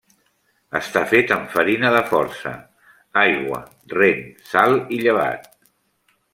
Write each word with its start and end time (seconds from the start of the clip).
Està 0.77 1.03
fet 1.11 1.33
amb 1.35 1.51
farina 1.57 1.91
de 1.97 2.01
força, 2.13 2.55
aigua, 3.27 3.61
rent, 3.97 4.27
sal 4.55 4.77
i 4.97 5.03
llevat. 5.07 5.51